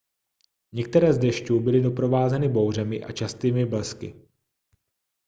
některé 0.71 1.13
z 1.13 1.17
dešťů 1.17 1.59
byly 1.61 1.81
doprovázeny 1.81 2.49
bouřemi 2.49 3.03
a 3.03 3.11
častými 3.11 3.65
blesky 3.65 4.15